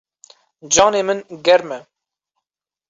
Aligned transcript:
Canê 0.73 1.01
min 1.07 1.19
germ 1.45 1.67
e. 1.77 1.79